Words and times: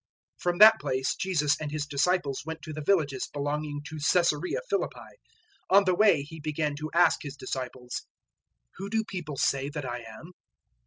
008:027 0.39 0.41
From 0.41 0.57
that 0.57 0.79
place 0.79 1.15
Jesus 1.15 1.61
and 1.61 1.71
His 1.71 1.85
disciples 1.85 2.41
went 2.43 2.63
to 2.63 2.73
the 2.73 2.81
villages 2.81 3.29
belonging 3.31 3.81
to 3.85 3.99
Caesarea 3.99 4.59
Philippi. 4.67 5.19
On 5.69 5.83
the 5.85 5.93
way 5.93 6.23
He 6.23 6.39
began 6.39 6.75
to 6.77 6.89
ask 6.91 7.19
His 7.21 7.37
disciples, 7.37 8.07
"Who 8.77 8.89
do 8.89 9.03
people 9.03 9.37
say 9.37 9.69
that 9.69 9.85
I 9.85 9.99
am?" 9.99 10.31